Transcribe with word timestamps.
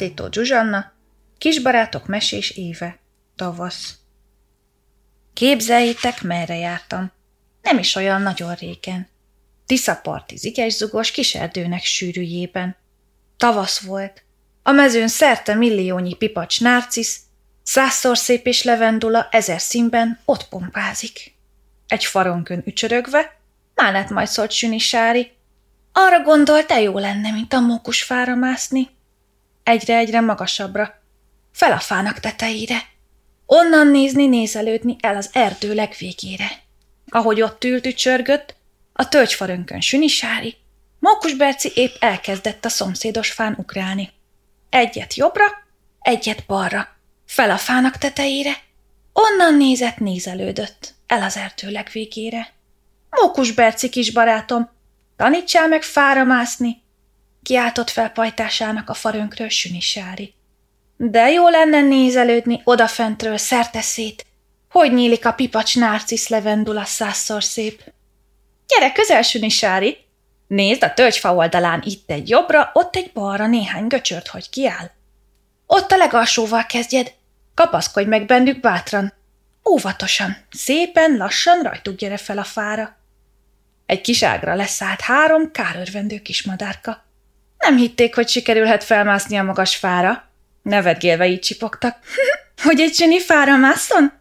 Mátétó 0.00 0.28
Zsuzsanna, 0.30 0.92
kisbarátok 1.38 2.06
mesés 2.06 2.50
éve, 2.50 2.98
tavasz. 3.36 3.98
Képzeljétek, 5.34 6.22
merre 6.22 6.56
jártam. 6.56 7.12
Nem 7.62 7.78
is 7.78 7.94
olyan 7.94 8.22
nagyon 8.22 8.54
régen. 8.54 9.08
Tiszaparti 9.66 10.36
zugos 10.68 11.10
kiserdőnek 11.10 11.84
sűrűjében. 11.84 12.76
Tavasz 13.36 13.78
volt. 13.78 14.22
A 14.62 14.70
mezőn 14.70 15.08
szerte 15.08 15.54
milliónyi 15.54 16.14
pipacs 16.14 16.60
nárcisz, 16.60 17.20
százszor 17.62 18.18
szép 18.18 18.46
és 18.46 18.62
levendula 18.62 19.28
ezer 19.30 19.60
színben 19.60 20.20
ott 20.24 20.48
pompázik. 20.48 21.34
Egy 21.88 22.04
faronkön 22.04 22.62
ücsörögve, 22.66 23.38
Málát 23.74 24.10
majd 24.10 24.28
szólt 24.28 24.78
Sári, 24.78 25.32
arra 25.92 26.22
gondolt, 26.22 26.66
de 26.66 26.80
jó 26.80 26.98
lenne, 26.98 27.30
mint 27.30 27.52
a 27.52 27.60
mókusfára 27.60 28.34
mászni. 28.34 28.98
Egyre-egyre 29.62 30.20
magasabbra, 30.20 31.02
fel 31.52 31.72
a 31.72 31.78
fának 31.78 32.20
tetejére. 32.20 32.82
Onnan 33.46 33.86
nézni, 33.86 34.26
nézelődni 34.26 34.96
el 35.00 35.16
az 35.16 35.30
erdő 35.32 35.74
legvégére. 35.74 36.50
Ahogy 37.08 37.42
ott 37.42 37.64
ült 37.64 37.86
ücsörgött, 37.86 38.54
a 38.92 39.08
tölgyfarönkön 39.08 39.80
Sünisári, 39.80 40.56
Mókus 40.98 41.34
Berci 41.34 41.72
épp 41.74 41.94
elkezdett 41.98 42.64
a 42.64 42.68
szomszédos 42.68 43.30
fán 43.32 43.54
ugrálni. 43.58 44.10
Egyet 44.70 45.14
jobbra, 45.14 45.44
egyet 46.00 46.46
balra, 46.46 46.88
fel 47.26 47.50
a 47.50 47.56
fának 47.56 47.96
tetejére, 47.98 48.56
onnan 49.12 49.54
nézett, 49.54 49.98
nézelődött, 49.98 50.94
el 51.06 51.22
az 51.22 51.36
erdő 51.36 51.70
legvégére. 51.70 52.52
Mókus 53.10 53.52
Berci 53.52 53.88
kis 53.88 54.12
barátom, 54.12 54.70
tanítsál 55.16 55.68
meg 55.68 55.82
fára 55.82 56.24
mászni, 56.24 56.82
kiáltott 57.42 57.90
fel 57.90 58.10
pajtásának 58.10 58.88
a 58.88 58.94
farönkről 58.94 59.48
Sünisári. 59.48 60.34
De 60.96 61.30
jó 61.30 61.48
lenne 61.48 61.80
nézelődni 61.80 62.60
odafentről 62.64 63.36
szerte 63.36 63.80
szét, 63.80 64.26
hogy 64.70 64.92
nyílik 64.92 65.26
a 65.26 65.32
pipacs 65.32 65.76
nárcisz 65.76 66.28
levendula 66.28 66.84
százszor 66.84 67.44
szép. 67.44 67.82
Gyere 68.66 68.92
közel, 68.92 69.22
Sünisári! 69.22 69.98
Nézd, 70.46 70.84
a 70.84 70.94
tölgyfa 70.94 71.34
oldalán 71.34 71.82
itt 71.84 72.10
egy 72.10 72.28
jobbra, 72.28 72.70
ott 72.72 72.96
egy 72.96 73.10
balra 73.12 73.46
néhány 73.46 73.86
göcsört, 73.86 74.28
hogy 74.28 74.50
kiáll. 74.50 74.90
Ott 75.66 75.90
a 75.90 75.96
legalsóval 75.96 76.66
kezdjed, 76.66 77.12
kapaszkodj 77.54 78.08
meg 78.08 78.26
bennük 78.26 78.60
bátran. 78.60 79.12
Óvatosan, 79.68 80.36
szépen, 80.50 81.16
lassan 81.16 81.62
rajtuk 81.62 81.96
gyere 81.96 82.16
fel 82.16 82.38
a 82.38 82.44
fára. 82.44 82.96
Egy 83.86 84.00
kis 84.00 84.22
ágra 84.22 84.54
leszállt 84.54 85.00
három 85.00 85.50
kárörvendő 85.50 86.18
kismadárka. 86.18 87.04
Nem 87.60 87.76
hitték, 87.76 88.14
hogy 88.14 88.28
sikerülhet 88.28 88.84
felmászni 88.84 89.36
a 89.36 89.42
magas 89.42 89.76
fára. 89.76 90.28
Nevetgélve 90.62 91.26
így 91.26 91.40
csipogtak. 91.40 91.98
hogy 92.62 92.80
egy 92.80 92.94
süni 92.94 93.20
fára 93.20 93.56
mászon? 93.56 94.12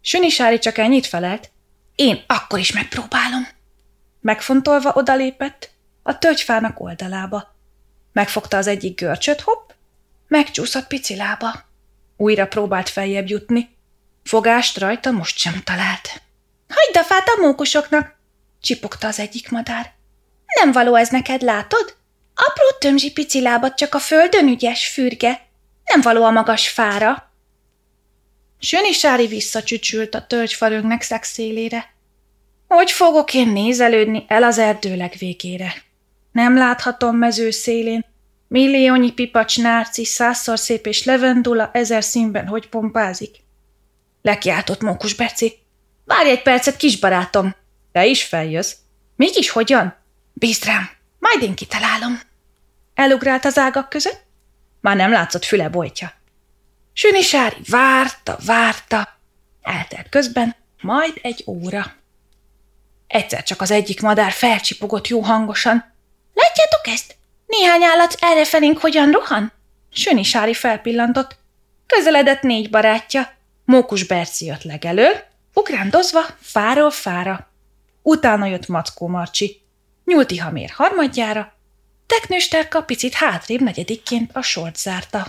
Süni 0.00 0.28
Sári 0.28 0.58
csak 0.58 0.78
ennyit 0.78 1.06
felelt. 1.06 1.50
Én 1.94 2.22
akkor 2.26 2.58
is 2.58 2.72
megpróbálom. 2.72 3.48
Megfontolva 4.20 4.92
odalépett 4.94 5.70
a 6.02 6.18
tölgyfának 6.18 6.80
oldalába. 6.80 7.56
Megfogta 8.12 8.56
az 8.56 8.66
egyik 8.66 9.00
görcsöt, 9.00 9.40
hopp, 9.40 9.70
megcsúszott 10.28 10.86
pici 10.86 11.16
lába. 11.16 11.64
Újra 12.16 12.46
próbált 12.46 12.88
feljebb 12.88 13.28
jutni. 13.28 13.76
Fogást 14.24 14.78
rajta 14.78 15.10
most 15.10 15.38
sem 15.38 15.62
talált. 15.64 16.22
Hagyd 16.68 16.96
a 16.96 17.02
fát 17.02 17.28
a 17.28 17.40
mókusoknak, 17.40 18.16
csipogta 18.60 19.06
az 19.06 19.18
egyik 19.18 19.50
madár. 19.50 19.92
Nem 20.62 20.72
való 20.72 20.94
ez 20.94 21.08
neked, 21.08 21.42
látod? 21.42 21.96
Apró 22.34 22.78
tömzsi 22.78 23.12
pici 23.12 23.40
lábad 23.40 23.74
csak 23.74 23.94
a 23.94 23.98
földön 23.98 24.48
ügyes 24.48 24.88
fürge. 24.88 25.46
Nem 25.84 26.00
való 26.00 26.24
a 26.24 26.30
magas 26.30 26.68
fára. 26.68 27.32
Söni 28.58 28.92
Sári 28.92 29.26
visszacsücsült 29.26 30.14
a 30.14 30.26
tölgyfarögnek 30.26 31.02
szexélére. 31.02 31.94
Hogy 32.68 32.90
fogok 32.90 33.34
én 33.34 33.48
nézelődni 33.48 34.24
el 34.28 34.42
az 34.42 34.58
erdő 34.58 34.96
legvégére? 34.96 35.74
Nem 36.32 36.56
láthatom 36.56 37.16
mező 37.16 37.50
szélén, 37.50 38.04
milliónyi 38.48 39.12
pipacs 39.12 39.58
nárci, 39.58 40.04
százszor 40.04 40.58
szép 40.58 40.86
és 40.86 41.04
levendula 41.04 41.70
ezer 41.72 42.04
színben 42.04 42.46
hogy 42.46 42.68
pompázik. 42.68 43.36
Lekiáltott 44.22 44.80
Mókus 44.80 45.14
Beci. 45.14 45.58
Várj 46.04 46.30
egy 46.30 46.42
percet, 46.42 46.76
kisbarátom! 46.76 47.54
Te 47.92 48.06
is 48.06 48.24
feljössz. 48.24 48.74
Mégis 49.16 49.50
hogyan? 49.50 49.96
Bízd 50.32 50.64
rám, 50.64 50.90
majd 51.24 51.42
én 51.42 51.54
kitalálom. 51.54 52.20
Elugrált 52.94 53.44
az 53.44 53.58
ágak 53.58 53.88
között? 53.88 54.22
Már 54.80 54.96
nem 54.96 55.10
látszott 55.10 55.44
füle 55.44 55.68
bojtja. 55.68 56.12
Sünisári 56.92 57.56
várta, 57.68 58.38
várta. 58.46 59.18
Eltelt 59.62 60.08
közben, 60.08 60.54
majd 60.80 61.18
egy 61.22 61.44
óra. 61.46 61.92
Egyszer 63.06 63.42
csak 63.42 63.60
az 63.60 63.70
egyik 63.70 64.00
madár 64.00 64.32
felcsipogott 64.32 65.08
jó 65.08 65.20
hangosan. 65.20 65.92
Látjátok 66.34 66.86
ezt? 66.86 67.16
Néhány 67.46 67.82
állat 67.82 68.16
errefelénk 68.20 68.78
hogyan 68.78 69.10
rohan? 69.10 69.52
Sünisári 69.92 70.54
felpillantott. 70.54 71.36
Közeledett 71.86 72.42
négy 72.42 72.70
barátja. 72.70 73.32
Mókus 73.64 74.06
Berci 74.06 74.44
jött 74.46 74.62
legelől, 74.62 75.14
ugrándozva 75.54 76.24
fáról 76.40 76.90
fára. 76.90 77.50
Utána 78.02 78.46
jött 78.46 78.68
Mackó 78.68 79.06
Marcsi, 79.06 79.63
Nyúlti 80.04 80.36
Hamér 80.36 80.70
harmadjára, 80.70 81.52
Teknősterka 82.06 82.82
picit 82.82 83.14
hátrébb 83.14 83.60
negyedikként 83.60 84.30
a 84.36 84.42
sort 84.42 84.76
zárta. 84.76 85.26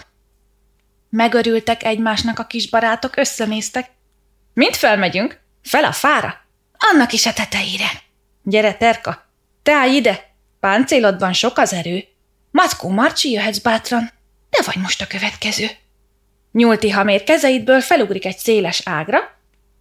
Megörültek 1.09 1.83
egymásnak 1.83 2.39
a 2.39 2.45
kis 2.45 2.69
barátok, 2.69 3.17
összenéztek. 3.17 3.89
Mint 4.53 4.75
felmegyünk? 4.75 5.39
Fel 5.63 5.83
a 5.83 5.91
fára? 5.91 6.45
Annak 6.77 7.13
is 7.13 7.25
a 7.25 7.33
tetejére. 7.33 7.91
Gyere, 8.43 8.73
Terka, 8.73 9.25
te 9.63 9.73
állj 9.73 9.95
ide, 9.95 10.33
páncélodban 10.59 11.33
sok 11.33 11.57
az 11.57 11.73
erő. 11.73 12.03
Mackó 12.51 12.89
Marcsi 12.89 13.31
jöhetsz 13.31 13.57
bátran, 13.57 14.11
de 14.49 14.57
vagy 14.65 14.77
most 14.77 15.01
a 15.01 15.07
következő. 15.07 15.69
Nyúlti 16.51 16.89
hamér 16.89 17.23
kezeidből 17.23 17.81
felugrik 17.81 18.25
egy 18.25 18.37
széles 18.37 18.81
ágra, 18.85 19.19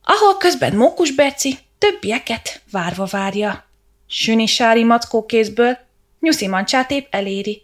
ahol 0.03 0.37
közben 0.37 0.77
Mókus 0.77 1.11
Berci 1.11 1.59
többieket 1.79 2.63
várva 2.71 3.05
várja. 3.05 3.65
Sünisári 4.17 4.85
mackó 4.85 5.27
kézből 5.27 5.79
Nyuszi 6.21 6.49
mancsát 6.49 6.91
épp 6.91 7.15
eléri. 7.15 7.63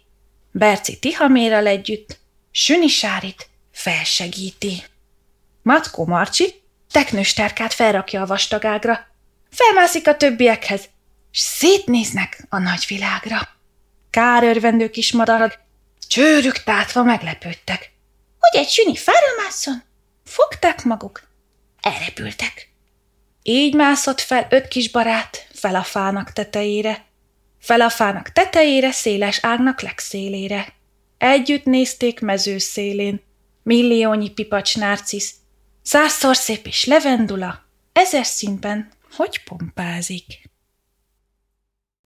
Berci 0.51 0.99
Tihamérrel 0.99 1.67
együtt 1.67 2.19
Sünisárit 2.51 3.49
felsegíti. 3.71 4.83
Mackó 5.61 6.05
Marcsi 6.05 6.61
teknősterkát 6.91 7.73
felrakja 7.73 8.21
a 8.21 8.25
vastagágra, 8.25 9.07
felmászik 9.51 10.07
a 10.07 10.17
többiekhez, 10.17 10.89
s 11.31 11.39
szétnéznek 11.39 12.45
a 12.49 12.57
nagyvilágra. 12.57 13.49
Kárörvendő 14.09 14.89
kis 14.89 15.11
madarak 15.11 15.59
csőrük 16.07 16.63
tátva 16.63 17.03
meglepődtek. 17.03 17.91
Hogy 18.39 18.61
egy 18.61 18.69
süni 18.69 18.95
felmászon? 18.95 19.83
Fogták 20.25 20.83
maguk, 20.83 21.21
elrepültek. 21.81 22.69
Így 23.43 23.73
mászott 23.73 24.21
fel 24.21 24.47
öt 24.49 24.67
kis 24.67 24.91
barát 24.91 25.47
fel 25.61 25.75
a 25.75 25.83
fának 25.83 26.31
tetejére, 26.31 27.05
fel 27.59 27.81
a 27.81 27.89
fának 27.89 28.31
tetejére, 28.31 28.91
széles 28.91 29.39
ágnak 29.41 29.81
legszélére. 29.81 30.73
Együtt 31.17 31.65
nézték 31.65 32.19
mező 32.19 32.57
szélén, 32.57 33.21
milliónyi 33.63 34.29
pipacs 34.29 34.77
nárcisz, 34.77 35.33
százszor 35.81 36.35
szép 36.35 36.65
és 36.65 36.85
levendula, 36.85 37.65
ezer 37.93 38.25
színben, 38.25 38.91
hogy 39.11 39.43
pompázik. 39.43 40.50